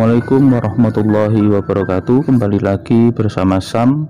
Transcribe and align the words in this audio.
Assalamualaikum 0.00 0.56
warahmatullahi 0.56 1.42
wabarakatuh. 1.60 2.24
Kembali 2.24 2.64
lagi 2.64 3.12
bersama 3.12 3.60
Sam 3.60 4.08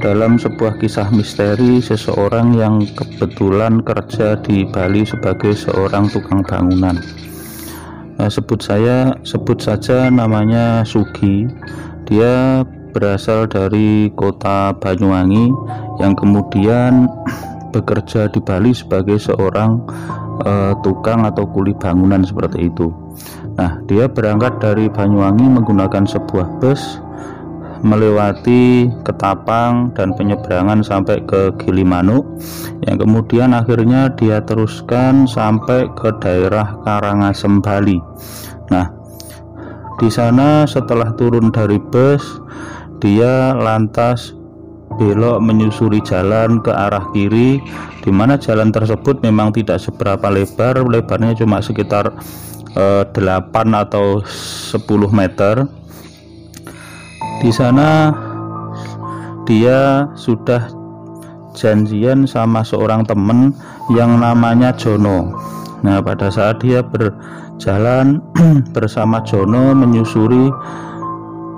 Dalam 0.00 0.40
sebuah 0.40 0.80
kisah 0.80 1.12
misteri 1.12 1.76
Seseorang 1.76 2.56
yang 2.56 2.88
kebetulan 2.96 3.84
kerja 3.84 4.40
di 4.40 4.64
Bali 4.64 5.04
sebagai 5.04 5.52
seorang 5.52 6.08
tukang 6.08 6.40
bangunan. 6.40 7.04
Nah, 8.16 8.32
Sebut 8.32 8.64
saya, 8.64 9.12
sebut 9.20 9.60
saja 9.60 10.08
namanya 10.08 10.88
Sugi. 10.88 11.44
Dia 12.08 12.64
berasal 12.96 13.44
dari 13.44 14.08
kota 14.16 14.72
Banyuwangi 14.72 15.52
Yang 16.00 16.16
kemudian 16.16 17.12
bekerja 17.76 18.32
di 18.32 18.40
Bali 18.40 18.72
sebagai 18.72 19.20
seorang 19.20 19.84
uh, 20.48 20.72
tukang 20.80 21.28
atau 21.28 21.44
kuli 21.44 21.76
bangunan 21.76 22.24
seperti 22.24 22.72
itu 22.72 23.09
Nah, 23.60 23.76
dia 23.84 24.08
berangkat 24.08 24.56
dari 24.56 24.88
Banyuwangi 24.88 25.44
menggunakan 25.60 26.08
sebuah 26.08 26.64
bus 26.64 26.80
melewati 27.84 28.88
Ketapang 29.04 29.92
dan 29.96 30.16
penyeberangan 30.16 30.80
sampai 30.80 31.20
ke 31.28 31.52
Gilimanuk 31.60 32.24
yang 32.88 32.96
kemudian 32.96 33.52
akhirnya 33.52 34.12
dia 34.16 34.40
teruskan 34.44 35.28
sampai 35.28 35.92
ke 35.92 36.08
daerah 36.24 36.80
Karangasem 36.88 37.60
Bali. 37.60 38.00
Nah, 38.72 38.88
di 40.00 40.08
sana 40.08 40.64
setelah 40.64 41.12
turun 41.20 41.52
dari 41.52 41.76
bus 41.76 42.40
dia 43.04 43.52
lantas 43.52 44.32
belok 44.96 45.40
menyusuri 45.40 46.00
jalan 46.04 46.60
ke 46.64 46.72
arah 46.72 47.04
kiri 47.12 47.60
di 48.00 48.10
mana 48.12 48.40
jalan 48.40 48.72
tersebut 48.72 49.20
memang 49.20 49.52
tidak 49.52 49.80
seberapa 49.80 50.28
lebar 50.28 50.80
lebarnya 50.84 51.36
cuma 51.36 51.60
sekitar 51.64 52.12
eh, 52.80 53.04
8 53.04 53.52
atau 53.76 54.24
10 54.24 55.12
meter. 55.12 55.68
Di 57.40 57.52
sana 57.52 58.12
dia 59.48 60.08
sudah 60.16 60.68
janjian 61.56 62.28
sama 62.28 62.62
seorang 62.62 63.04
teman 63.04 63.52
yang 63.92 64.20
namanya 64.20 64.72
Jono. 64.76 65.34
Nah 65.80 65.98
pada 66.04 66.28
saat 66.28 66.60
dia 66.60 66.84
berjalan 66.84 68.20
bersama 68.76 69.24
Jono 69.24 69.72
menyusuri 69.72 70.52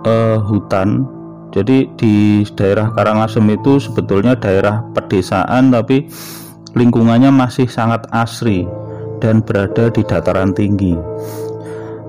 uh, 0.06 0.39
hutan. 0.43 1.06
Jadi 1.53 1.84
di 2.00 2.41
daerah 2.56 2.89
Karangasem 2.97 3.45
itu 3.53 3.77
sebetulnya 3.77 4.33
daerah 4.39 4.81
pedesaan 4.97 5.69
tapi 5.69 6.09
lingkungannya 6.73 7.28
masih 7.28 7.69
sangat 7.69 8.09
asri 8.09 8.65
dan 9.23 9.39
berada 9.47 9.87
di 9.95 10.03
dataran 10.03 10.51
tinggi. 10.51 10.98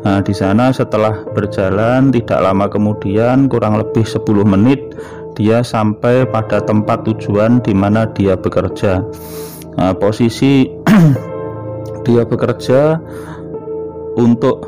Nah, 0.03 0.19
di 0.19 0.33
sana 0.35 0.73
setelah 0.73 1.23
berjalan 1.31 2.11
tidak 2.11 2.41
lama 2.43 2.67
kemudian 2.67 3.47
kurang 3.47 3.79
lebih 3.79 4.03
10 4.03 4.25
menit 4.43 4.81
dia 5.37 5.63
sampai 5.63 6.27
pada 6.27 6.59
tempat 6.59 7.05
tujuan 7.07 7.61
di 7.61 7.71
mana 7.71 8.09
dia 8.11 8.35
bekerja. 8.35 9.05
Nah, 9.77 9.93
posisi 9.95 10.67
dia 12.05 12.27
bekerja 12.27 12.99
untuk 14.19 14.67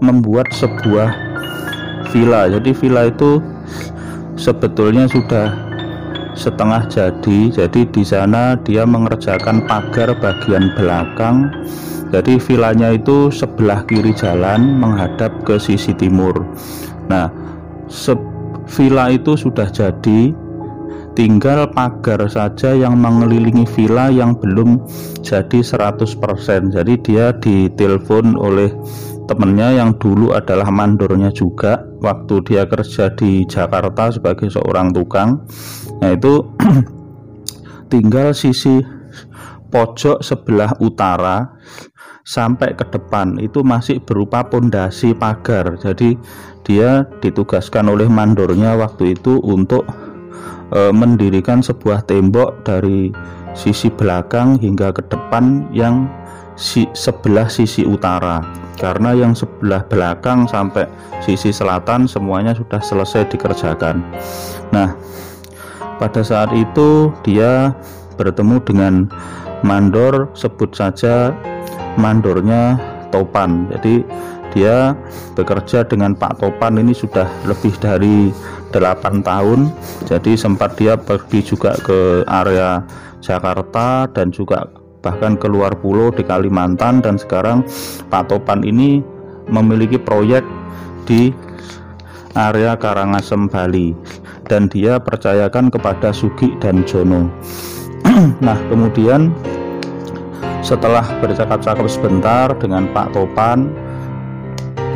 membuat 0.00 0.48
sebuah 0.54 1.10
villa. 2.14 2.48
Jadi 2.48 2.70
villa 2.72 3.10
itu 3.10 3.42
sebetulnya 4.38 5.10
sudah 5.10 5.67
setengah 6.34 6.84
jadi. 6.90 7.40
Jadi 7.52 7.88
di 7.88 8.02
sana 8.04 8.56
dia 8.60 8.84
mengerjakan 8.84 9.64
pagar 9.68 10.12
bagian 10.18 10.72
belakang. 10.74 11.52
Jadi 12.08 12.40
vilanya 12.40 12.96
itu 12.96 13.28
sebelah 13.28 13.84
kiri 13.84 14.16
jalan 14.16 14.80
menghadap 14.80 15.44
ke 15.44 15.60
sisi 15.60 15.92
timur. 15.92 16.34
Nah 17.12 17.28
villa 18.68 19.12
itu 19.12 19.36
sudah 19.36 19.68
jadi. 19.68 20.32
Tinggal 21.18 21.74
pagar 21.74 22.30
saja 22.30 22.78
yang 22.78 23.02
mengelilingi 23.02 23.66
villa 23.74 24.06
yang 24.06 24.38
belum 24.38 24.86
jadi 25.18 25.66
100% 25.66 26.14
jadi 26.70 26.94
dia 27.02 27.34
ditelepon 27.42 28.38
oleh 28.38 28.70
temennya 29.28 29.76
yang 29.76 29.94
dulu 30.00 30.32
adalah 30.32 30.72
mandornya 30.72 31.28
juga 31.30 31.84
waktu 32.00 32.40
dia 32.48 32.64
kerja 32.64 33.12
di 33.12 33.44
Jakarta 33.44 34.08
sebagai 34.08 34.48
seorang 34.48 34.96
tukang. 34.96 35.44
Nah 36.00 36.16
itu 36.16 36.48
tinggal 37.92 38.32
sisi 38.32 38.80
pojok 39.68 40.24
sebelah 40.24 40.72
utara 40.80 41.44
sampai 42.24 42.72
ke 42.72 42.88
depan. 42.88 43.36
Itu 43.36 43.60
masih 43.60 44.00
berupa 44.00 44.48
pondasi 44.48 45.12
pagar. 45.12 45.76
Jadi 45.76 46.16
dia 46.64 47.04
ditugaskan 47.20 47.92
oleh 47.92 48.08
mandornya 48.08 48.76
waktu 48.76 49.16
itu 49.16 49.40
untuk 49.44 49.84
e, 50.72 50.92
mendirikan 50.92 51.64
sebuah 51.64 52.04
tembok 52.04 52.64
dari 52.64 53.12
sisi 53.56 53.88
belakang 53.88 54.60
hingga 54.60 54.92
ke 54.92 55.02
depan 55.08 55.68
yang 55.72 56.08
si, 56.58 56.90
sebelah 56.92 57.46
sisi 57.46 57.86
utara. 57.86 58.42
Karena 58.78 59.14
yang 59.14 59.34
sebelah 59.34 59.82
belakang 59.86 60.46
sampai 60.46 60.86
sisi 61.22 61.50
selatan 61.50 62.06
semuanya 62.10 62.54
sudah 62.54 62.78
selesai 62.82 63.30
dikerjakan. 63.30 64.02
Nah 64.74 64.94
pada 65.98 66.22
saat 66.22 66.54
itu 66.54 67.10
dia 67.26 67.74
bertemu 68.14 68.62
dengan 68.62 68.94
mandor 69.66 70.30
sebut 70.34 70.70
saja 70.74 71.34
mandornya 71.98 72.78
Topan. 73.10 73.66
Jadi 73.72 74.04
dia 74.54 74.94
bekerja 75.34 75.82
dengan 75.84 76.14
Pak 76.14 76.38
Topan 76.38 76.78
ini 76.78 76.94
sudah 76.94 77.26
lebih 77.48 77.74
dari 77.82 78.30
8 78.70 79.26
tahun. 79.26 79.72
Jadi 80.06 80.38
sempat 80.38 80.78
dia 80.78 80.94
pergi 80.94 81.40
juga 81.42 81.74
ke 81.82 82.22
area 82.28 82.84
Jakarta 83.18 84.06
dan 84.14 84.30
juga 84.30 84.70
bahkan 85.00 85.38
keluar 85.38 85.74
pulau 85.78 86.10
di 86.10 86.26
Kalimantan 86.26 87.00
dan 87.00 87.16
sekarang 87.16 87.62
Pak 88.10 88.30
Topan 88.30 88.66
ini 88.66 89.02
memiliki 89.48 89.96
proyek 89.96 90.42
di 91.08 91.32
area 92.36 92.76
Karangasem 92.78 93.48
Bali. 93.48 93.96
Dan 94.48 94.64
dia 94.72 94.96
percayakan 94.96 95.68
kepada 95.68 96.08
Sugi 96.08 96.56
dan 96.60 96.82
Jono. 96.88 97.28
Nah 98.44 98.58
kemudian 98.72 99.30
setelah 100.64 101.04
bercakap-cakap 101.22 101.86
sebentar 101.86 102.50
dengan 102.56 102.88
Pak 102.90 103.14
Topan 103.14 103.70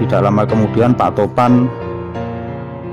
tidak 0.02 0.26
lama 0.26 0.42
kemudian 0.42 0.96
Pak 0.96 1.14
Topan 1.14 1.70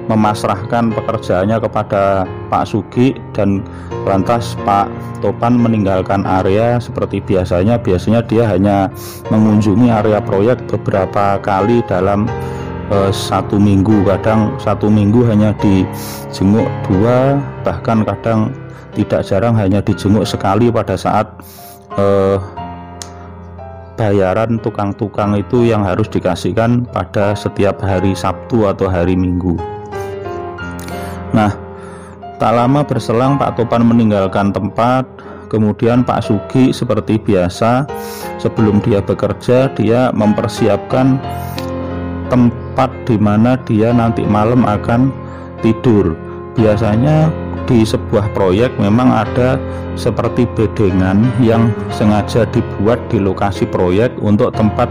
memasrahkan 0.09 0.89
pekerjaannya 0.91 1.61
kepada 1.61 2.25
Pak 2.49 2.65
Sugi 2.65 3.13
dan 3.31 3.61
lantas 4.09 4.57
Pak 4.65 4.89
Topan 5.21 5.55
meninggalkan 5.61 6.25
area 6.25 6.81
seperti 6.81 7.21
biasanya 7.21 7.77
biasanya 7.77 8.25
dia 8.25 8.43
hanya 8.49 8.89
mengunjungi 9.29 9.87
area 9.87 10.17
proyek 10.17 10.65
beberapa 10.65 11.37
kali 11.45 11.85
dalam 11.85 12.25
uh, 12.89 13.13
satu 13.13 13.61
minggu 13.61 14.01
kadang 14.09 14.57
satu 14.57 14.89
minggu 14.89 15.23
hanya 15.29 15.53
dijenguk 15.61 16.67
dua 16.89 17.37
bahkan 17.61 18.01
kadang 18.01 18.49
tidak 18.97 19.21
jarang 19.23 19.53
hanya 19.53 19.79
dijenguk 19.85 20.25
sekali 20.25 20.73
pada 20.73 20.97
saat 20.97 21.29
uh, 22.01 22.41
bayaran 23.99 24.55
tukang-tukang 24.63 25.35
itu 25.35 25.67
yang 25.67 25.83
harus 25.83 26.07
dikasihkan 26.07 26.87
pada 26.89 27.35
setiap 27.35 27.83
hari 27.83 28.15
Sabtu 28.15 28.63
atau 28.63 28.87
hari 28.87 29.19
Minggu. 29.19 29.78
Nah, 31.35 31.51
tak 32.39 32.55
lama 32.55 32.81
berselang 32.81 33.35
Pak 33.37 33.59
Topan 33.59 33.85
meninggalkan 33.85 34.55
tempat, 34.55 35.05
kemudian 35.51 36.05
Pak 36.05 36.23
Sugi 36.23 36.71
seperti 36.71 37.19
biasa 37.19 37.89
sebelum 38.39 38.79
dia 38.79 39.01
bekerja 39.03 39.73
dia 39.73 40.13
mempersiapkan 40.15 41.19
tempat 42.29 42.93
di 43.09 43.17
mana 43.17 43.57
dia 43.65 43.91
nanti 43.91 44.23
malam 44.23 44.63
akan 44.63 45.09
tidur. 45.65 46.15
Biasanya 46.55 47.33
di 47.65 47.85
sebuah 47.85 48.33
proyek 48.33 48.73
memang 48.81 49.13
ada 49.13 49.59
seperti 49.93 50.47
bedengan 50.57 51.27
yang 51.43 51.69
sengaja 51.93 52.47
dibuat 52.49 52.97
di 53.11 53.19
lokasi 53.19 53.67
proyek 53.67 54.15
untuk 54.23 54.55
tempat 54.55 54.87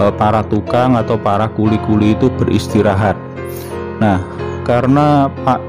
e, 0.00 0.08
para 0.14 0.40
tukang 0.46 0.96
atau 0.96 1.18
para 1.18 1.50
kuli-kuli 1.50 2.14
itu 2.14 2.30
beristirahat. 2.40 3.18
Nah, 4.00 4.22
karena 4.66 5.30
Pak 5.46 5.62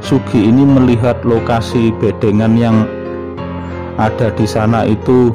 Sugi 0.00 0.48
ini 0.48 0.64
melihat 0.64 1.20
lokasi 1.22 1.92
bedengan 2.00 2.56
yang 2.58 2.88
ada 4.00 4.32
di 4.32 4.48
sana 4.48 4.88
itu 4.88 5.30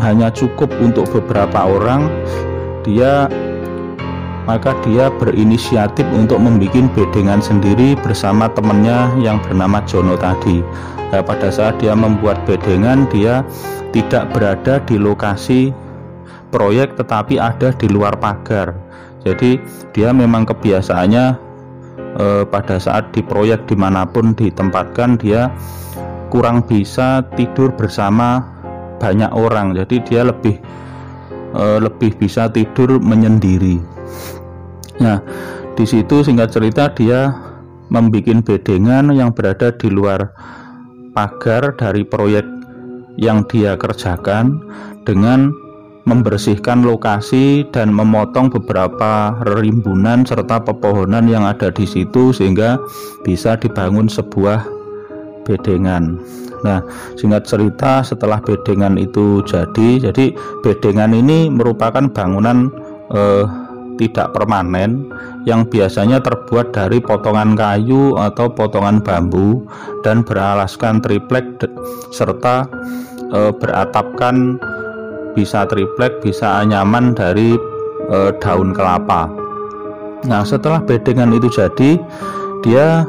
hanya 0.00 0.32
cukup 0.32 0.72
untuk 0.80 1.06
beberapa 1.12 1.68
orang 1.68 2.08
dia 2.82 3.28
maka 4.48 4.72
dia 4.82 5.12
berinisiatif 5.20 6.06
untuk 6.16 6.40
membuat 6.40 6.90
bedengan 6.96 7.44
sendiri 7.44 7.94
bersama 8.00 8.48
temannya 8.50 9.18
yang 9.18 9.42
bernama 9.42 9.82
Jono 9.90 10.14
tadi. 10.14 10.62
Nah, 11.10 11.18
pada 11.18 11.50
saat 11.50 11.82
dia 11.82 11.98
membuat 11.98 12.46
bedengan, 12.46 13.10
dia 13.10 13.42
tidak 13.90 14.30
berada 14.30 14.78
di 14.86 15.02
lokasi 15.02 15.74
proyek 16.54 16.94
tetapi 16.94 17.42
ada 17.42 17.74
di 17.74 17.90
luar 17.90 18.14
pagar 18.22 18.85
jadi 19.26 19.58
dia 19.90 20.14
memang 20.14 20.46
kebiasaannya 20.46 21.26
eh, 22.22 22.44
pada 22.46 22.78
saat 22.78 23.10
di 23.10 23.26
proyek 23.26 23.66
di 23.66 23.74
mana 23.74 24.06
pun 24.06 24.38
ditempatkan 24.38 25.18
dia 25.18 25.50
kurang 26.30 26.62
bisa 26.62 27.26
tidur 27.34 27.74
bersama 27.74 28.46
banyak 29.02 29.30
orang. 29.34 29.74
Jadi 29.74 29.98
dia 30.06 30.22
lebih 30.22 30.54
eh, 31.58 31.78
lebih 31.82 32.14
bisa 32.14 32.46
tidur 32.46 33.02
menyendiri. 33.02 33.82
Nah 35.02 35.18
di 35.74 35.84
situ 35.84 36.22
singkat 36.22 36.54
cerita 36.54 36.94
dia 36.94 37.34
membuat 37.90 38.46
bedengan 38.46 39.10
yang 39.10 39.34
berada 39.34 39.74
di 39.74 39.90
luar 39.90 40.30
pagar 41.18 41.74
dari 41.74 42.06
proyek 42.06 42.46
yang 43.18 43.42
dia 43.50 43.74
kerjakan 43.74 44.62
dengan 45.02 45.50
membersihkan 46.06 46.86
lokasi 46.86 47.66
dan 47.74 47.90
memotong 47.90 48.48
beberapa 48.48 49.34
rimbunan 49.58 50.22
serta 50.22 50.62
pepohonan 50.62 51.26
yang 51.26 51.42
ada 51.42 51.68
di 51.74 51.82
situ 51.82 52.30
sehingga 52.30 52.78
bisa 53.26 53.58
dibangun 53.58 54.06
sebuah 54.06 54.62
bedengan. 55.42 56.18
Nah, 56.62 56.80
singkat 57.18 57.46
cerita 57.46 58.06
setelah 58.06 58.38
bedengan 58.40 58.96
itu 58.96 59.42
jadi, 59.44 60.10
jadi 60.10 60.32
bedengan 60.62 61.12
ini 61.12 61.50
merupakan 61.50 62.06
bangunan 62.10 62.70
eh, 63.10 63.46
tidak 63.96 64.36
permanen 64.36 65.08
yang 65.48 65.64
biasanya 65.66 66.20
terbuat 66.20 66.72
dari 66.72 67.00
potongan 67.00 67.56
kayu 67.56 68.14
atau 68.16 68.52
potongan 68.52 69.00
bambu 69.00 69.64
dan 70.04 70.22
beralaskan 70.22 71.00
triplek 71.00 71.44
serta 72.12 72.68
e, 73.32 73.40
beratapkan 73.56 74.60
bisa 75.36 75.68
triplek 75.68 76.24
bisa 76.24 76.64
nyaman 76.64 77.12
dari 77.12 77.60
e, 78.08 78.18
daun 78.40 78.72
kelapa. 78.72 79.28
Nah, 80.24 80.42
setelah 80.42 80.80
bedengan 80.80 81.36
itu 81.36 81.52
jadi, 81.52 82.00
dia 82.64 83.04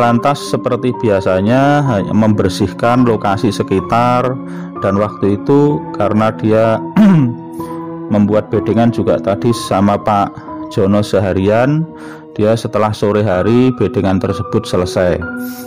lantas 0.00 0.40
seperti 0.48 0.96
biasanya 1.04 1.84
hanya 1.84 2.14
membersihkan 2.16 3.04
lokasi 3.04 3.52
sekitar 3.52 4.32
dan 4.80 4.96
waktu 4.96 5.36
itu 5.36 5.76
karena 6.00 6.32
dia 6.40 6.80
membuat 8.14 8.48
bedengan 8.48 8.88
juga 8.88 9.20
tadi 9.20 9.52
sama 9.52 10.00
Pak 10.00 10.32
Jono 10.72 11.04
seharian 11.04 11.84
dia 12.32 12.54
setelah 12.56 12.94
sore 12.94 13.20
hari 13.20 13.74
bedengan 13.76 14.16
tersebut 14.22 14.64
selesai 14.64 15.20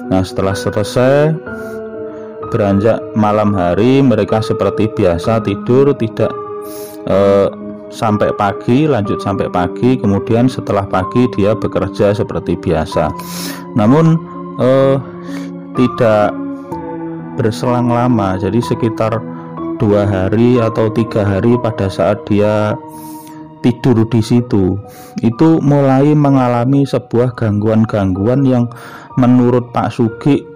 nah 0.09 0.25
setelah 0.25 0.57
selesai 0.57 1.35
beranjak 2.53 3.01
malam 3.17 3.50
hari 3.57 4.05
mereka 4.05 4.38
seperti 4.38 4.85
biasa 4.94 5.41
tidur 5.41 5.97
tidak 5.97 6.29
eh, 7.09 7.50
sampai 7.89 8.29
pagi 8.38 8.85
lanjut 8.85 9.17
sampai 9.17 9.50
pagi. 9.50 9.97
Kemudian 9.97 10.45
setelah 10.45 10.85
pagi 10.85 11.25
dia 11.33 11.57
bekerja 11.57 12.13
seperti 12.13 12.53
biasa. 12.53 13.09
Namun 13.73 14.21
eh, 14.61 14.95
tidak 15.73 16.38
berselang 17.33 17.89
lama 17.89 18.38
jadi 18.38 18.61
sekitar 18.61 19.17
dua 19.81 20.05
hari 20.05 20.61
atau 20.61 20.94
tiga 20.94 21.25
hari 21.25 21.57
pada 21.57 21.89
saat 21.89 22.21
dia 22.29 22.77
tidur 23.65 24.05
di 24.05 24.21
situ. 24.21 24.77
Itu 25.25 25.57
mulai 25.63 26.13
mengalami 26.13 26.85
sebuah 26.85 27.33
gangguan-gangguan 27.33 28.45
yang 28.45 28.69
menurut 29.17 29.73
Pak 29.73 29.89
Sugi 29.89 30.52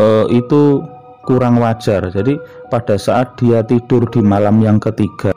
eh, 0.00 0.26
itu 0.32 0.82
kurang 1.24 1.56
wajar 1.58 2.12
jadi 2.12 2.36
pada 2.68 3.00
saat 3.00 3.36
dia 3.40 3.64
tidur 3.64 4.04
di 4.12 4.20
malam 4.20 4.60
yang 4.60 4.76
ketiga 4.76 5.32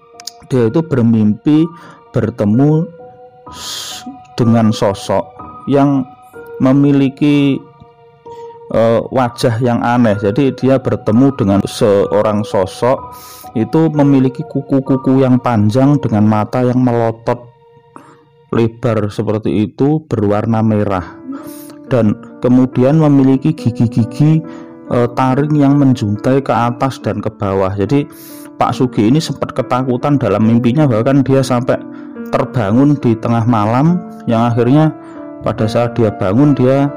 dia 0.48 0.72
itu 0.72 0.80
bermimpi 0.84 1.68
bertemu 2.16 2.88
dengan 4.40 4.72
sosok 4.72 5.24
yang 5.68 6.08
memiliki 6.64 7.60
uh, 8.74 9.04
wajah 9.12 9.60
yang 9.62 9.84
aneh. 9.84 10.16
Jadi 10.18 10.56
dia 10.56 10.80
bertemu 10.80 11.36
dengan 11.36 11.60
seorang 11.64 12.42
sosok 12.48 13.14
itu 13.56 13.90
memiliki 13.92 14.46
kuku-kuku 14.48 15.24
yang 15.24 15.42
panjang 15.42 15.98
dengan 16.00 16.28
mata 16.28 16.62
yang 16.62 16.80
melotot 16.84 17.42
lebar 18.54 19.12
seperti 19.12 19.68
itu 19.68 20.00
berwarna 20.08 20.64
merah 20.64 21.04
dan 21.88 22.16
kemudian 22.44 23.00
memiliki 23.00 23.56
gigi-gigi 23.56 24.44
e, 24.92 24.98
taring 25.16 25.56
yang 25.56 25.80
menjuntai 25.80 26.44
ke 26.44 26.54
atas 26.54 27.00
dan 27.02 27.20
ke 27.24 27.32
bawah 27.32 27.72
jadi 27.74 28.08
Pak 28.58 28.74
Sugi 28.74 29.08
ini 29.08 29.22
sempat 29.22 29.54
ketakutan 29.54 30.18
dalam 30.18 30.46
mimpinya 30.46 30.90
bahkan 30.90 31.22
dia 31.22 31.46
sampai 31.46 31.78
terbangun 32.34 32.98
di 33.00 33.14
tengah 33.18 33.46
malam 33.46 34.02
yang 34.26 34.50
akhirnya 34.50 34.92
pada 35.46 35.70
saat 35.70 35.94
dia 35.94 36.12
bangun 36.12 36.58
dia 36.58 36.90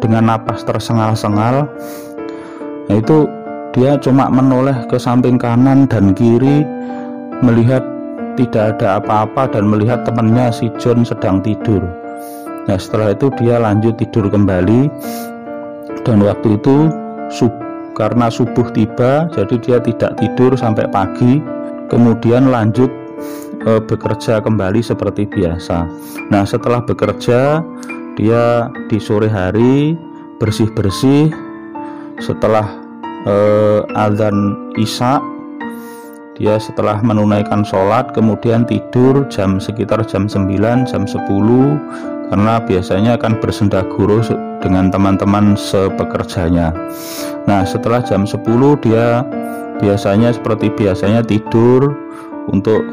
dengan 0.00 0.34
napas 0.34 0.64
tersengal-sengal 0.64 1.68
itu 2.88 3.28
dia 3.76 4.00
cuma 4.00 4.32
menoleh 4.32 4.74
ke 4.88 4.96
samping 4.96 5.36
kanan 5.36 5.84
dan 5.86 6.16
kiri 6.16 6.64
melihat 7.44 7.84
tidak 8.38 8.78
ada 8.78 9.02
apa-apa 9.02 9.50
dan 9.50 9.68
melihat 9.68 10.06
temannya 10.06 10.48
si 10.54 10.70
John 10.78 11.02
sedang 11.02 11.42
tidur. 11.42 11.82
Nah 12.68 12.76
setelah 12.76 13.16
itu 13.16 13.32
dia 13.40 13.56
lanjut 13.56 13.96
tidur 13.96 14.28
kembali. 14.28 14.92
Dan 16.04 16.24
waktu 16.24 16.60
itu 16.60 16.92
sub, 17.32 17.52
karena 17.96 18.28
subuh 18.32 18.68
tiba 18.72 19.28
jadi 19.32 19.54
dia 19.58 19.78
tidak 19.80 20.20
tidur 20.20 20.54
sampai 20.54 20.86
pagi. 20.88 21.40
Kemudian 21.88 22.52
lanjut 22.52 22.92
e, 23.64 23.70
bekerja 23.80 24.44
kembali 24.44 24.84
seperti 24.84 25.24
biasa. 25.24 25.88
Nah 26.28 26.44
setelah 26.44 26.84
bekerja 26.84 27.64
dia 28.20 28.68
di 28.92 28.98
sore 29.00 29.32
hari 29.32 29.96
bersih-bersih. 30.38 31.32
Setelah 32.18 32.66
eh, 33.26 33.80
azan 33.94 34.70
isya 34.74 35.22
dia 36.38 36.54
setelah 36.62 37.02
menunaikan 37.02 37.66
sholat 37.66 38.14
kemudian 38.14 38.62
tidur 38.62 39.26
jam 39.26 39.58
sekitar 39.58 40.06
jam 40.06 40.30
9 40.30 40.86
jam 40.86 41.02
10 41.02 41.26
karena 42.30 42.54
biasanya 42.62 43.18
akan 43.18 43.42
bersenda 43.42 43.82
guru 43.90 44.22
dengan 44.62 44.94
teman-teman 44.94 45.58
sepekerjanya. 45.58 46.70
Nah 47.50 47.66
setelah 47.66 47.98
jam 48.06 48.22
10 48.22 48.38
dia 48.86 49.26
biasanya 49.82 50.30
seperti 50.30 50.70
biasanya 50.78 51.26
tidur 51.26 51.90
untuk 52.46 52.86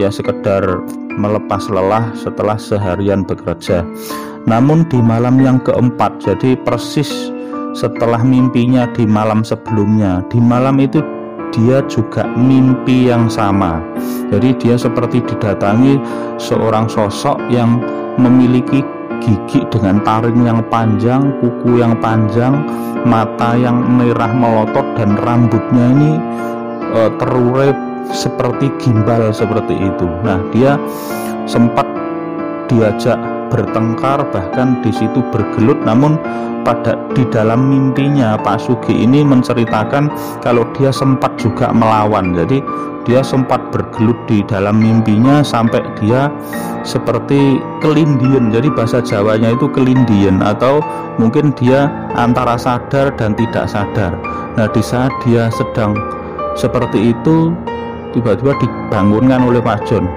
ya 0.00 0.08
sekedar 0.08 0.80
melepas 1.20 1.68
lelah 1.68 2.16
setelah 2.16 2.56
seharian 2.56 3.28
bekerja. 3.28 3.84
Namun 4.48 4.88
di 4.88 5.04
malam 5.04 5.36
yang 5.36 5.60
keempat 5.60 6.24
jadi 6.24 6.56
persis 6.64 7.28
setelah 7.76 8.24
mimpinya 8.24 8.88
di 8.96 9.04
malam 9.04 9.44
sebelumnya 9.44 10.24
di 10.32 10.40
malam 10.40 10.80
itu 10.80 11.04
dia 11.56 11.80
juga 11.88 12.28
mimpi 12.36 13.08
yang 13.08 13.32
sama 13.32 13.80
jadi 14.28 14.52
dia 14.60 14.76
seperti 14.76 15.22
didatangi 15.24 15.96
seorang 16.36 16.90
sosok 16.90 17.40
yang 17.48 17.80
memiliki 18.20 18.82
gigi 19.22 19.64
dengan 19.72 20.02
taring 20.04 20.44
yang 20.44 20.60
panjang, 20.68 21.34
kuku 21.40 21.80
yang 21.80 21.96
panjang, 21.98 22.52
mata 23.06 23.56
yang 23.56 23.80
merah 23.96 24.30
melotot 24.30 24.84
dan 24.98 25.16
rambutnya 25.22 25.84
ini 25.94 26.12
e, 26.92 27.00
terurai 27.16 27.70
seperti 28.10 28.70
gimbal 28.82 29.30
seperti 29.30 29.74
itu. 29.74 30.06
Nah, 30.22 30.38
dia 30.52 30.78
sempat 31.46 31.86
diajak 32.66 33.18
bertengkar 33.48 34.26
bahkan 34.30 34.80
di 34.82 34.90
situ 34.90 35.22
bergelut. 35.34 35.78
Namun 35.84 36.18
pada 36.66 36.98
di 37.14 37.22
dalam 37.30 37.70
mimpinya 37.70 38.34
Pak 38.34 38.58
Sugi 38.58 39.06
ini 39.06 39.22
menceritakan 39.22 40.10
kalau 40.42 40.66
dia 40.74 40.90
sempat 40.90 41.38
juga 41.38 41.70
melawan. 41.70 42.34
Jadi 42.34 42.58
dia 43.06 43.22
sempat 43.22 43.70
bergelut 43.70 44.18
di 44.26 44.42
dalam 44.50 44.82
mimpinya 44.82 45.38
sampai 45.46 45.78
dia 46.02 46.26
seperti 46.82 47.62
kelindian. 47.78 48.50
Jadi 48.50 48.66
bahasa 48.74 48.98
Jawanya 48.98 49.54
itu 49.54 49.70
kelindian 49.70 50.42
atau 50.42 50.82
mungkin 51.22 51.54
dia 51.54 51.86
antara 52.18 52.58
sadar 52.58 53.14
dan 53.14 53.38
tidak 53.38 53.70
sadar. 53.70 54.18
Nah 54.58 54.66
di 54.74 54.82
saat 54.82 55.14
dia 55.22 55.46
sedang 55.54 55.94
seperti 56.58 57.14
itu 57.14 57.54
tiba-tiba 58.10 58.58
dibangunkan 58.58 59.46
oleh 59.46 59.62
Pak 59.62 59.86
John. 59.86 60.10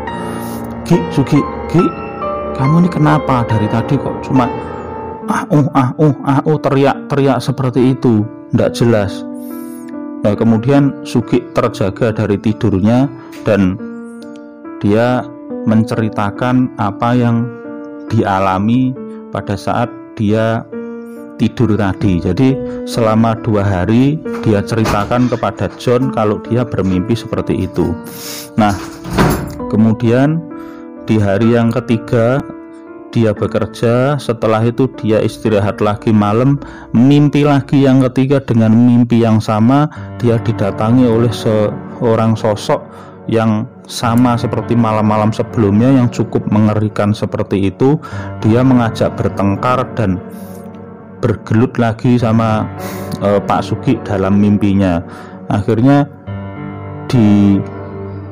Ki 0.82 0.98
Sugi 1.14 1.38
Ki 1.70 2.09
kamu 2.60 2.84
ini 2.84 2.90
kenapa 2.92 3.48
dari 3.48 3.72
tadi 3.72 3.96
kok 3.96 4.20
cuma 4.28 4.44
ah 5.32 5.48
uh 5.48 5.68
ah 5.72 5.90
uh 5.96 6.16
ah 6.28 6.40
uh 6.44 6.60
teriak-teriak 6.60 7.40
seperti 7.40 7.96
itu 7.96 8.28
tidak 8.52 8.76
jelas 8.76 9.24
nah 10.20 10.36
kemudian 10.36 10.92
Sugi 11.08 11.40
terjaga 11.56 12.12
dari 12.12 12.36
tidurnya 12.36 13.08
dan 13.48 13.80
dia 14.84 15.24
menceritakan 15.64 16.76
apa 16.76 17.16
yang 17.16 17.48
dialami 18.12 18.92
pada 19.32 19.56
saat 19.56 19.88
dia 20.20 20.68
tidur 21.40 21.80
tadi. 21.80 22.20
Jadi 22.20 22.50
selama 22.84 23.40
dua 23.40 23.64
hari 23.64 24.20
dia 24.44 24.60
ceritakan 24.60 25.32
kepada 25.32 25.72
John 25.80 26.12
kalau 26.12 26.44
dia 26.44 26.68
bermimpi 26.68 27.16
seperti 27.16 27.64
itu. 27.64 27.96
Nah, 28.60 28.76
kemudian 29.72 30.49
di 31.10 31.18
hari 31.18 31.58
yang 31.58 31.74
ketiga 31.74 32.38
dia 33.10 33.34
bekerja, 33.34 34.22
setelah 34.22 34.62
itu 34.62 34.86
dia 35.02 35.18
istirahat 35.18 35.82
lagi 35.82 36.14
malam, 36.14 36.62
mimpi 36.94 37.42
lagi 37.42 37.82
yang 37.82 38.06
ketiga 38.06 38.38
dengan 38.38 38.70
mimpi 38.70 39.26
yang 39.26 39.42
sama, 39.42 39.90
dia 40.22 40.38
didatangi 40.38 41.10
oleh 41.10 41.34
seorang 41.34 42.38
sosok 42.38 42.86
yang 43.26 43.66
sama 43.90 44.38
seperti 44.38 44.78
malam-malam 44.78 45.34
sebelumnya 45.34 45.90
yang 45.90 46.14
cukup 46.14 46.46
mengerikan 46.54 47.10
seperti 47.10 47.74
itu, 47.74 47.98
dia 48.46 48.62
mengajak 48.62 49.18
bertengkar 49.18 49.90
dan 49.98 50.22
bergelut 51.18 51.74
lagi 51.82 52.22
sama 52.22 52.70
uh, 53.26 53.42
Pak 53.42 53.66
Sugi 53.66 53.98
dalam 54.06 54.38
mimpinya. 54.38 55.02
Akhirnya 55.50 56.06
di 57.10 57.58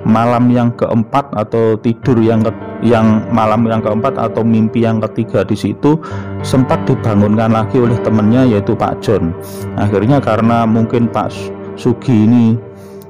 malam 0.08 0.48
yang 0.50 0.72
keempat 0.80 1.36
atau 1.36 1.76
tidur 1.84 2.16
yang 2.24 2.40
ke, 2.40 2.52
yang 2.82 3.28
malam 3.30 3.68
yang 3.68 3.84
keempat 3.84 4.16
atau 4.16 4.42
mimpi 4.42 4.88
yang 4.88 5.04
ketiga 5.04 5.44
di 5.44 5.54
situ 5.54 6.00
sempat 6.42 6.88
dibangunkan 6.88 7.52
lagi 7.52 7.78
oleh 7.78 8.00
temannya 8.02 8.56
yaitu 8.56 8.72
Pak 8.74 9.04
John. 9.04 9.36
Akhirnya 9.76 10.24
karena 10.24 10.64
mungkin 10.64 11.12
Pak 11.12 11.30
Sugi 11.78 12.26
ini 12.26 12.56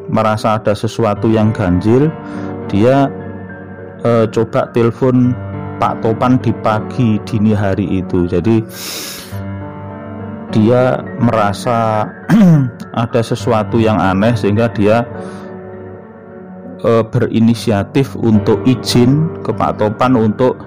merasa 0.10 0.58
ada 0.58 0.74
sesuatu 0.74 1.30
yang 1.32 1.54
ganjil, 1.54 2.10
dia 2.68 3.08
uh, 4.04 4.26
coba 4.28 4.68
telepon 4.74 5.32
Pak 5.78 6.02
Topan 6.02 6.42
di 6.42 6.52
pagi 6.66 7.22
dini 7.24 7.54
hari 7.54 8.02
itu. 8.02 8.26
Jadi 8.26 8.66
dia 10.50 10.98
merasa 11.22 12.08
ada 13.04 13.22
sesuatu 13.22 13.78
yang 13.78 14.00
aneh 14.00 14.34
sehingga 14.34 14.72
dia 14.74 15.06
e, 16.84 17.02
berinisiatif 17.08 18.14
untuk 18.20 18.62
izin 18.68 19.30
ke 19.42 19.52
Pak 19.54 19.82
Topan 19.82 20.18
untuk 20.18 20.58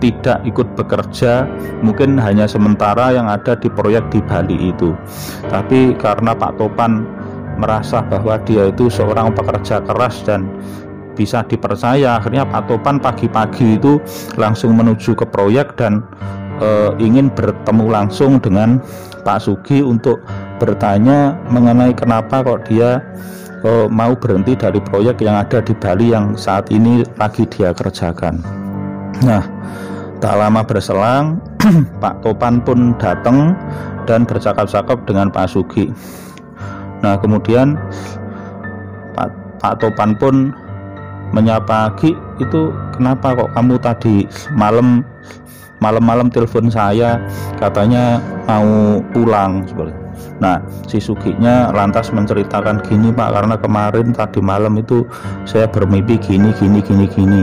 tidak 0.00 0.40
ikut 0.48 0.64
bekerja 0.80 1.44
mungkin 1.84 2.16
hanya 2.16 2.48
sementara 2.48 3.12
yang 3.12 3.28
ada 3.28 3.52
di 3.52 3.68
proyek 3.68 4.08
di 4.08 4.24
Bali 4.24 4.72
itu. 4.72 4.96
Tapi 5.52 5.92
karena 6.00 6.32
Pak 6.32 6.56
Topan 6.56 7.04
merasa 7.60 8.00
bahwa 8.00 8.40
dia 8.48 8.72
itu 8.72 8.88
seorang 8.88 9.36
pekerja 9.36 9.84
keras 9.84 10.24
dan 10.24 10.48
bisa 11.12 11.44
dipercaya 11.44 12.16
akhirnya 12.16 12.48
Pak 12.48 12.72
Topan 12.72 12.96
pagi-pagi 12.96 13.76
itu 13.76 14.00
langsung 14.40 14.72
menuju 14.72 15.12
ke 15.12 15.28
proyek 15.28 15.76
dan 15.76 16.00
e, 16.64 16.96
ingin 16.96 17.28
bertemu 17.28 17.92
langsung 17.92 18.40
dengan 18.40 18.80
Pak 19.20 19.44
Sugi 19.44 19.84
untuk 19.84 20.24
bertanya 20.56 21.36
mengenai 21.52 21.92
kenapa 21.92 22.40
kok 22.40 22.68
dia 22.68 23.04
e, 23.64 23.70
mau 23.88 24.12
berhenti 24.16 24.56
dari 24.56 24.80
proyek 24.80 25.20
yang 25.24 25.40
ada 25.40 25.60
di 25.60 25.72
Bali 25.76 26.12
yang 26.12 26.36
saat 26.36 26.68
ini 26.72 27.04
lagi 27.20 27.44
dia 27.48 27.72
kerjakan. 27.72 28.40
Nah, 29.24 29.44
tak 30.20 30.34
lama 30.36 30.64
berselang 30.64 31.40
Pak 32.02 32.24
Topan 32.24 32.60
pun 32.64 32.96
datang 32.96 33.52
dan 34.08 34.24
bercakap-cakap 34.24 35.04
dengan 35.04 35.28
Pak 35.28 35.52
Sugi. 35.52 35.92
Nah, 37.00 37.16
kemudian 37.20 37.76
Pak, 39.16 39.28
Pak 39.60 39.84
Topan 39.84 40.16
pun 40.16 40.52
menyapa 41.30 41.94
Ki 41.94 42.10
itu 42.42 42.74
kenapa 42.96 43.38
kok 43.38 43.50
kamu 43.54 43.74
tadi 43.78 44.16
malam 44.58 45.06
malam-malam 45.78 46.28
telepon 46.28 46.68
saya 46.68 47.22
katanya 47.56 48.18
mau 48.50 48.98
pulang 49.14 49.62
seperti 49.64 49.99
Nah, 50.40 50.62
si 50.88 50.98
Suginya 50.98 51.70
lantas 51.70 52.10
menceritakan 52.10 52.82
gini 52.86 53.10
Pak 53.12 53.30
karena 53.34 53.56
kemarin 53.60 54.06
tadi 54.12 54.40
malam 54.40 54.78
itu 54.80 55.04
saya 55.44 55.68
bermimpi 55.68 56.16
gini 56.20 56.50
gini 56.56 56.80
gini 56.80 57.06
gini 57.08 57.42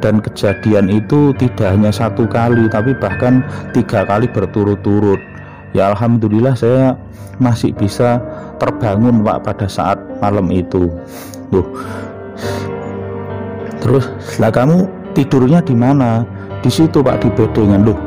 dan 0.00 0.20
kejadian 0.20 0.90
itu 0.92 1.32
tidak 1.40 1.74
hanya 1.74 1.90
satu 1.90 2.28
kali 2.28 2.68
tapi 2.68 2.92
bahkan 2.96 3.44
tiga 3.72 4.04
kali 4.04 4.28
berturut-turut. 4.28 5.20
Ya 5.74 5.90
Alhamdulillah 5.90 6.54
saya 6.54 6.94
masih 7.42 7.74
bisa 7.74 8.22
terbangun 8.62 9.26
Pak 9.26 9.38
pada 9.42 9.66
saat 9.66 9.98
malam 10.22 10.46
itu. 10.54 10.86
Tuh. 11.50 11.66
Terus, 13.84 14.08
lah 14.40 14.48
kamu 14.48 14.88
tidurnya 15.12 15.60
di 15.60 15.76
mana? 15.76 16.24
di 16.64 16.72
situ 16.72 17.04
Pak 17.04 17.20
di 17.20 17.28
bedengan 17.28 17.84
loh 17.84 17.98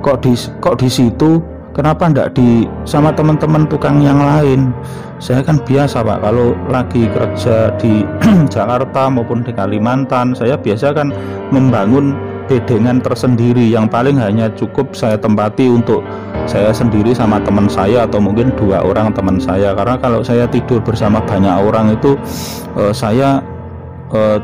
kok 0.00 0.24
di 0.24 0.32
kok 0.64 0.80
di 0.80 0.88
situ 0.88 1.36
kenapa 1.74 2.06
ndak 2.08 2.38
di 2.38 2.64
sama 2.86 3.10
teman-teman 3.10 3.66
tukang 3.66 4.00
yang 4.00 4.22
lain? 4.22 4.70
Saya 5.18 5.42
kan 5.42 5.58
biasa 5.60 6.06
Pak. 6.06 6.18
Kalau 6.22 6.54
lagi 6.70 7.10
kerja 7.10 7.74
di 7.76 8.06
Jakarta 8.54 9.10
maupun 9.10 9.42
di 9.42 9.50
Kalimantan 9.50 10.32
saya 10.32 10.54
biasa 10.54 10.94
kan 10.94 11.10
membangun 11.50 12.14
bedengan 12.46 13.02
tersendiri. 13.02 13.66
Yang 13.66 13.90
paling 13.90 14.16
hanya 14.22 14.46
cukup 14.54 14.94
saya 14.94 15.18
tempati 15.18 15.66
untuk 15.66 16.00
saya 16.44 16.70
sendiri 16.70 17.16
sama 17.16 17.40
teman 17.42 17.66
saya 17.66 18.04
atau 18.06 18.22
mungkin 18.22 18.54
dua 18.54 18.84
orang 18.84 19.10
teman 19.16 19.42
saya. 19.42 19.74
Karena 19.74 19.98
kalau 19.98 20.20
saya 20.22 20.46
tidur 20.46 20.78
bersama 20.80 21.18
banyak 21.24 21.56
orang 21.56 21.96
itu 21.96 22.14
uh, 22.78 22.92
saya 22.92 23.40
uh, 24.12 24.38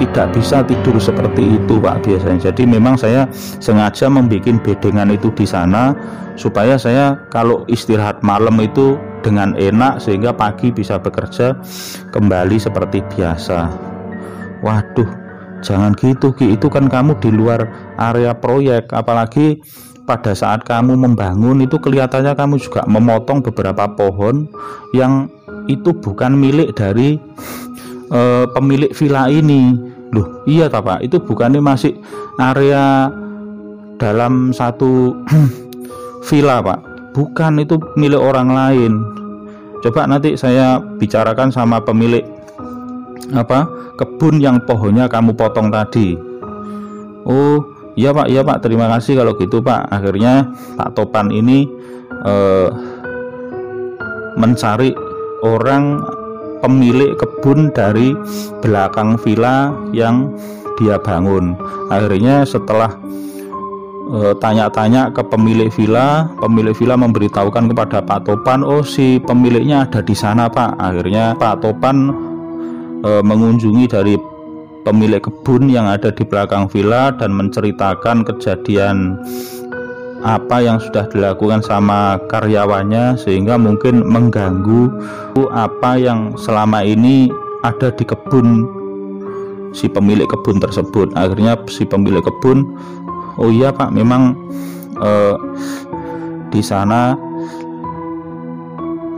tidak 0.00 0.32
bisa 0.32 0.64
tidur 0.64 0.96
seperti 0.96 1.60
itu 1.60 1.76
Pak 1.76 2.08
biasanya. 2.08 2.48
Jadi 2.48 2.64
memang 2.64 2.96
saya 2.96 3.28
sengaja 3.60 4.08
membuat 4.08 4.64
bedengan 4.64 5.12
itu 5.12 5.28
di 5.36 5.44
sana 5.44 5.92
supaya 6.40 6.80
saya 6.80 7.20
kalau 7.28 7.68
istirahat 7.68 8.24
malam 8.24 8.56
itu 8.64 8.96
dengan 9.20 9.52
enak 9.60 10.00
sehingga 10.00 10.32
pagi 10.32 10.72
bisa 10.72 10.96
bekerja 10.96 11.52
kembali 12.16 12.56
seperti 12.56 13.04
biasa. 13.12 13.68
Waduh 14.64 15.10
jangan 15.60 15.92
gitu 16.00 16.32
Ki. 16.32 16.56
Itu 16.56 16.72
kan 16.72 16.88
kamu 16.88 17.20
di 17.20 17.28
luar 17.28 17.68
area 18.00 18.32
proyek. 18.32 18.88
Apalagi 18.96 19.60
pada 20.08 20.32
saat 20.32 20.64
kamu 20.64 20.96
membangun 20.96 21.60
itu 21.60 21.76
kelihatannya 21.76 22.32
kamu 22.32 22.56
juga 22.56 22.88
memotong 22.88 23.44
beberapa 23.44 23.84
pohon 23.92 24.48
yang 24.96 25.28
itu 25.68 25.92
bukan 25.92 26.34
milik 26.34 26.72
dari 26.74 27.20
uh, 28.10 28.48
pemilik 28.50 28.90
villa 28.90 29.30
ini 29.30 29.89
loh 30.10 30.42
iya 30.46 30.66
tak 30.66 30.86
pak? 30.86 30.98
Itu 31.06 31.22
bukannya 31.22 31.62
masih 31.62 31.94
area 32.38 33.10
dalam 34.00 34.50
satu 34.50 35.14
villa 36.28 36.58
pak? 36.62 36.78
Bukan 37.14 37.62
itu 37.62 37.78
milik 37.98 38.18
orang 38.18 38.50
lain. 38.50 38.92
Coba 39.80 40.04
nanti 40.06 40.36
saya 40.36 40.78
bicarakan 40.78 41.50
sama 41.50 41.80
pemilik 41.80 42.22
apa 43.30 43.66
kebun 43.96 44.42
yang 44.42 44.58
pohonnya 44.66 45.06
kamu 45.06 45.34
potong 45.34 45.70
tadi. 45.70 46.18
Oh 47.24 47.62
iya 47.94 48.10
pak 48.10 48.26
iya 48.28 48.42
pak. 48.42 48.62
Terima 48.62 48.90
kasih 48.92 49.22
kalau 49.22 49.32
gitu 49.38 49.62
pak. 49.62 49.88
Akhirnya 49.90 50.50
Pak 50.76 50.94
Topan 50.98 51.30
ini 51.30 51.66
eh, 52.26 52.68
mencari 54.36 54.94
orang 55.44 56.04
pemilik 56.60 57.16
kebun 57.16 57.72
dari 57.72 58.14
belakang 58.60 59.16
villa 59.20 59.74
yang 59.90 60.32
dia 60.80 60.96
bangun. 60.96 61.56
Akhirnya 61.92 62.48
setelah 62.48 62.96
e, 64.08 64.32
tanya-tanya 64.40 65.12
ke 65.12 65.20
pemilik 65.28 65.68
villa, 65.68 66.28
pemilik 66.40 66.72
villa 66.72 66.96
memberitahukan 66.96 67.68
kepada 67.72 68.00
Pak 68.00 68.20
Topan, 68.24 68.64
"Oh, 68.64 68.80
si 68.80 69.20
pemiliknya 69.20 69.84
ada 69.84 70.00
di 70.00 70.16
sana, 70.16 70.48
Pak." 70.48 70.80
Akhirnya 70.80 71.36
Pak 71.36 71.60
Topan 71.60 71.96
e, 73.04 73.10
mengunjungi 73.20 73.84
dari 73.88 74.16
pemilik 74.80 75.20
kebun 75.20 75.68
yang 75.68 75.86
ada 75.86 76.08
di 76.08 76.24
belakang 76.24 76.64
villa 76.72 77.12
dan 77.12 77.36
menceritakan 77.36 78.24
kejadian 78.24 79.20
apa 80.20 80.60
yang 80.60 80.76
sudah 80.76 81.08
dilakukan 81.08 81.64
sama 81.64 82.20
karyawannya 82.28 83.16
sehingga 83.16 83.56
mungkin 83.56 84.04
mengganggu 84.04 84.92
apa 85.52 85.96
yang 85.96 86.36
selama 86.36 86.84
ini 86.84 87.32
ada 87.64 87.88
di 87.92 88.04
kebun 88.04 88.68
si 89.72 89.88
pemilik 89.88 90.28
kebun 90.28 90.60
tersebut. 90.60 91.12
Akhirnya 91.16 91.56
si 91.70 91.88
pemilik 91.88 92.20
kebun 92.20 92.68
oh 93.40 93.48
iya 93.48 93.72
pak 93.72 93.92
memang 93.96 94.36
eh, 95.00 95.36
di 96.52 96.60
sana 96.60 97.16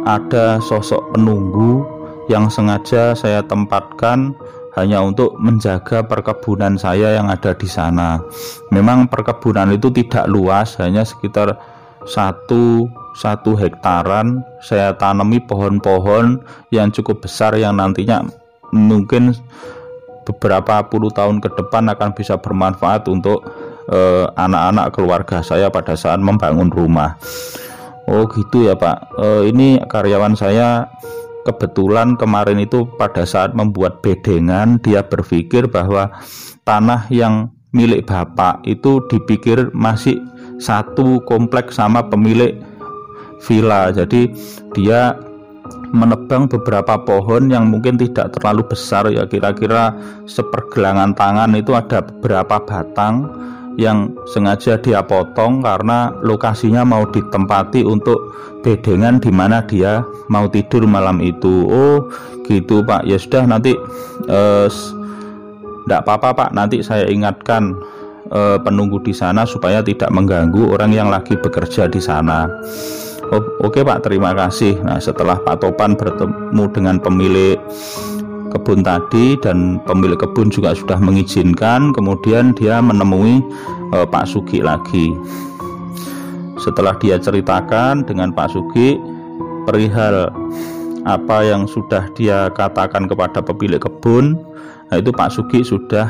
ada 0.02 0.58
sosok 0.62 1.14
penunggu 1.14 1.86
yang 2.30 2.46
sengaja 2.50 3.14
saya 3.14 3.42
tempatkan 3.42 4.34
hanya 4.72 5.04
untuk 5.04 5.36
menjaga 5.36 6.00
perkebunan 6.04 6.80
saya 6.80 7.20
yang 7.20 7.28
ada 7.28 7.52
di 7.52 7.68
sana. 7.68 8.20
Memang 8.72 9.08
perkebunan 9.08 9.68
itu 9.72 9.92
tidak 9.92 10.28
luas, 10.32 10.80
hanya 10.80 11.04
sekitar 11.04 11.56
satu 12.08 12.88
satu 13.12 13.52
hektaran. 13.52 14.40
Saya 14.64 14.96
tanami 14.96 15.38
pohon-pohon 15.44 16.40
yang 16.72 16.88
cukup 16.88 17.24
besar 17.24 17.52
yang 17.60 17.76
nantinya 17.76 18.24
mungkin 18.72 19.36
beberapa 20.24 20.80
puluh 20.88 21.12
tahun 21.12 21.44
ke 21.44 21.52
depan 21.58 21.92
akan 21.92 22.16
bisa 22.16 22.40
bermanfaat 22.40 23.04
untuk 23.12 23.44
eh, 23.92 24.24
anak-anak 24.40 24.86
eh, 24.88 24.92
keluarga 24.96 25.36
saya 25.44 25.68
pada 25.68 25.92
saat 25.92 26.22
membangun 26.22 26.72
rumah. 26.72 27.20
oh 28.10 28.26
gitu 28.30 28.66
ya 28.66 28.74
Pak 28.74 29.14
e, 29.14 29.26
ini 29.52 29.78
karyawan 29.86 30.34
saya 30.34 30.90
kebetulan 31.46 32.14
kemarin 32.18 32.62
itu 32.62 32.86
pada 32.98 33.26
saat 33.26 33.54
membuat 33.54 34.02
bedengan 34.02 34.78
dia 34.80 35.02
berpikir 35.02 35.66
bahwa 35.66 36.10
tanah 36.62 37.06
yang 37.10 37.50
milik 37.72 38.04
bapak 38.06 38.60
itu 38.68 39.00
dipikir 39.08 39.72
masih 39.72 40.20
satu 40.60 41.18
kompleks 41.26 41.80
sama 41.80 42.04
pemilik 42.06 42.60
villa. 43.42 43.90
Jadi 43.90 44.30
dia 44.76 45.16
menebang 45.92 46.48
beberapa 46.48 46.96
pohon 47.04 47.52
yang 47.52 47.68
mungkin 47.68 48.00
tidak 48.00 48.32
terlalu 48.38 48.64
besar 48.64 49.08
ya. 49.12 49.28
Kira-kira 49.28 49.92
sepergelangan 50.24 51.12
tangan 51.12 51.52
itu 51.58 51.76
ada 51.76 52.00
beberapa 52.00 52.62
batang 52.62 53.28
yang 53.80 54.12
sengaja 54.28 54.76
dia 54.80 55.00
potong 55.04 55.64
karena 55.64 56.12
lokasinya 56.20 56.84
mau 56.84 57.08
ditempati 57.08 57.84
untuk 57.86 58.36
bedengan 58.60 59.18
di 59.18 59.32
mana 59.32 59.64
dia 59.64 60.04
mau 60.28 60.46
tidur 60.48 60.84
malam 60.84 61.18
itu. 61.24 61.66
Oh, 61.66 62.12
gitu 62.44 62.84
Pak. 62.84 63.08
Ya 63.08 63.16
sudah 63.16 63.48
nanti 63.48 63.72
eh, 64.28 64.68
apa-apa 65.88 66.32
Pak, 66.36 66.50
nanti 66.54 66.84
saya 66.84 67.08
ingatkan 67.08 67.74
eh, 68.30 68.58
penunggu 68.60 69.00
di 69.02 69.16
sana 69.16 69.48
supaya 69.48 69.80
tidak 69.80 70.12
mengganggu 70.12 70.72
orang 70.72 70.92
yang 70.92 71.08
lagi 71.08 71.34
bekerja 71.36 71.88
di 71.88 72.00
sana. 72.00 72.48
Oh, 73.32 73.64
Oke 73.64 73.80
Pak, 73.80 74.04
terima 74.04 74.36
kasih. 74.36 74.84
Nah, 74.84 75.00
setelah 75.00 75.40
Pak 75.40 75.64
Topan 75.64 75.96
bertemu 75.96 76.64
dengan 76.68 77.00
pemilik 77.00 77.56
kebun 78.52 78.84
tadi 78.84 79.34
dan 79.40 79.80
pemilik 79.88 80.20
kebun 80.20 80.52
juga 80.52 80.76
sudah 80.76 81.00
mengizinkan, 81.00 81.90
kemudian 81.96 82.52
dia 82.52 82.78
menemui 82.84 83.40
uh, 83.96 84.04
Pak 84.04 84.28
Sugi 84.28 84.60
lagi. 84.60 85.16
Setelah 86.60 86.94
dia 87.00 87.16
ceritakan 87.18 88.04
dengan 88.04 88.30
Pak 88.30 88.52
Sugi 88.52 89.00
perihal 89.64 90.30
apa 91.02 91.42
yang 91.42 91.66
sudah 91.66 92.06
dia 92.14 92.52
katakan 92.54 93.10
kepada 93.10 93.42
pemilik 93.42 93.82
kebun, 93.82 94.38
nah 94.92 95.00
itu 95.00 95.10
Pak 95.10 95.32
Sugi 95.34 95.66
sudah 95.66 96.06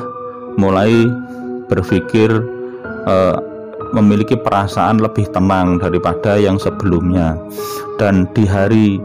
mulai 0.61 1.09
berpikir 1.73 2.29
uh, 3.09 3.39
memiliki 3.93 4.37
perasaan 4.37 5.01
lebih 5.01 5.29
tenang 5.33 5.81
daripada 5.81 6.41
yang 6.41 6.57
sebelumnya 6.57 7.37
dan 8.01 8.25
di 8.33 8.45
hari 8.49 9.01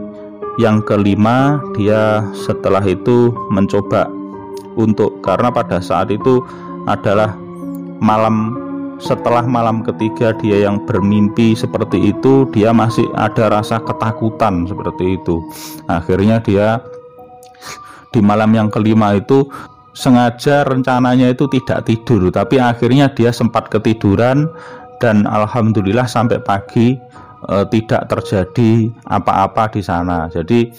yang 0.58 0.82
kelima 0.82 1.62
dia 1.78 2.26
setelah 2.34 2.82
itu 2.82 3.30
mencoba 3.54 4.10
untuk 4.74 5.22
karena 5.22 5.54
pada 5.54 5.78
saat 5.78 6.10
itu 6.10 6.42
adalah 6.90 7.38
malam 8.02 8.58
setelah 8.98 9.46
malam 9.46 9.86
ketiga 9.86 10.34
dia 10.34 10.66
yang 10.66 10.82
bermimpi 10.82 11.54
seperti 11.54 12.10
itu 12.10 12.50
dia 12.50 12.74
masih 12.74 13.06
ada 13.14 13.46
rasa 13.62 13.78
ketakutan 13.78 14.66
seperti 14.66 15.14
itu. 15.18 15.38
Akhirnya 15.86 16.42
dia 16.42 16.82
di 18.10 18.18
malam 18.18 18.50
yang 18.50 18.66
kelima 18.66 19.14
itu 19.14 19.46
sengaja 19.94 20.66
rencananya 20.66 21.30
itu 21.30 21.46
tidak 21.50 21.86
tidur 21.86 22.30
tapi 22.34 22.58
akhirnya 22.58 23.10
dia 23.14 23.30
sempat 23.34 23.70
ketiduran 23.70 24.50
dan 24.98 25.26
alhamdulillah 25.26 26.06
sampai 26.06 26.42
pagi 26.42 26.98
e, 27.44 27.56
tidak 27.70 28.10
terjadi 28.10 28.90
apa-apa 29.06 29.70
di 29.74 29.82
sana. 29.84 30.26
Jadi 30.32 30.70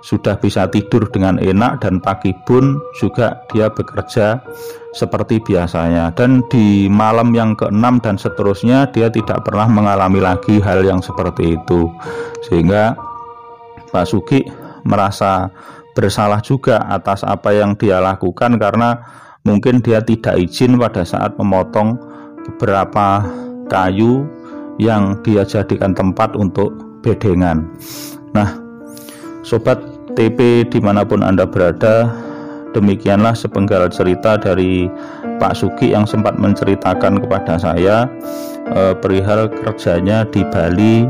sudah 0.00 0.40
bisa 0.40 0.64
tidur 0.72 1.12
dengan 1.12 1.36
enak 1.36 1.84
dan 1.84 2.00
pagi 2.00 2.32
pun 2.48 2.80
juga 2.96 3.36
dia 3.52 3.68
bekerja 3.68 4.40
seperti 4.96 5.38
biasanya. 5.44 6.10
Dan 6.16 6.40
di 6.48 6.88
malam 6.88 7.36
yang 7.36 7.52
keenam 7.52 8.00
dan 8.00 8.16
seterusnya 8.16 8.88
dia 8.90 9.12
tidak 9.12 9.44
pernah 9.44 9.68
mengalami 9.68 10.18
lagi 10.24 10.56
hal 10.58 10.82
yang 10.82 11.04
seperti 11.04 11.60
itu. 11.60 11.92
Sehingga 12.48 12.96
Pak 13.92 14.06
Sugi 14.08 14.40
merasa 14.88 15.52
bersalah 15.92 16.40
juga 16.40 16.80
atas 16.88 17.26
apa 17.26 17.52
yang 17.52 17.76
dia 17.76 18.00
lakukan 18.00 18.56
karena 18.56 18.96
mungkin 19.44 19.84
dia 19.84 20.00
tidak 20.00 20.38
izin 20.38 20.80
pada 20.80 21.04
saat 21.04 21.36
memotong 21.36 21.98
beberapa 22.46 23.24
kayu 23.68 24.24
yang 24.80 25.20
dia 25.20 25.44
jadikan 25.44 25.92
tempat 25.92 26.32
untuk 26.32 26.72
bedengan. 27.04 27.68
Nah, 28.32 28.56
sobat 29.44 29.76
TP 30.16 30.64
di 30.64 30.80
mana 30.80 31.04
pun 31.04 31.20
Anda 31.20 31.44
berada, 31.44 32.08
demikianlah 32.72 33.36
sepenggal 33.36 33.92
cerita 33.92 34.40
dari 34.40 34.88
Pak 35.36 35.52
Sugi 35.52 35.92
yang 35.92 36.08
sempat 36.08 36.40
menceritakan 36.40 37.20
kepada 37.20 37.60
saya 37.60 38.08
eh, 38.72 38.94
perihal 38.96 39.52
kerjanya 39.52 40.24
di 40.28 40.40
Bali 40.48 41.04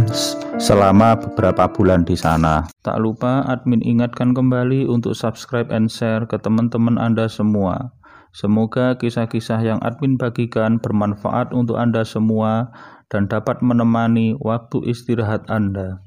selama 0.66 1.18
beberapa 1.18 1.68
bulan 1.68 2.04
di 2.04 2.16
sana. 2.16 2.68
Tak 2.84 3.00
lupa 3.00 3.44
admin 3.48 3.80
ingatkan 3.84 4.36
kembali 4.36 4.86
untuk 4.86 5.16
subscribe 5.16 5.72
and 5.72 5.88
share 5.88 6.28
ke 6.28 6.36
teman-teman 6.36 7.00
Anda 7.00 7.26
semua. 7.28 7.94
Semoga 8.34 8.98
kisah-kisah 8.98 9.62
yang 9.62 9.78
admin 9.78 10.18
bagikan 10.18 10.82
bermanfaat 10.82 11.54
untuk 11.54 11.78
Anda 11.78 12.02
semua 12.02 12.74
dan 13.12 13.28
dapat 13.28 13.60
menemani 13.60 14.36
waktu 14.40 14.84
istirahat 14.88 15.48
Anda. 15.50 16.04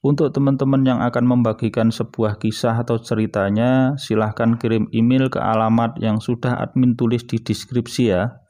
Untuk 0.00 0.32
teman-teman 0.32 0.80
yang 0.88 1.04
akan 1.04 1.28
membagikan 1.28 1.92
sebuah 1.92 2.40
kisah 2.40 2.72
atau 2.80 2.96
ceritanya, 2.96 4.00
silahkan 4.00 4.56
kirim 4.56 4.88
email 4.96 5.28
ke 5.28 5.36
alamat 5.36 6.00
yang 6.00 6.24
sudah 6.24 6.56
admin 6.56 6.96
tulis 6.96 7.28
di 7.28 7.36
deskripsi 7.36 8.08
ya. 8.08 8.40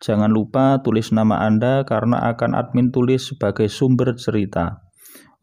Jangan 0.00 0.32
lupa 0.32 0.80
tulis 0.80 1.12
nama 1.12 1.44
Anda 1.44 1.84
karena 1.84 2.32
akan 2.32 2.56
admin 2.56 2.88
tulis 2.88 3.28
sebagai 3.36 3.68
sumber 3.68 4.16
cerita. 4.16 4.80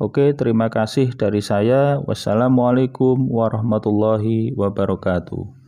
Oke, 0.01 0.33
terima 0.33 0.73
kasih 0.73 1.13
dari 1.13 1.45
saya. 1.45 2.01
Wassalamualaikum 2.01 3.21
warahmatullahi 3.29 4.57
wabarakatuh. 4.57 5.60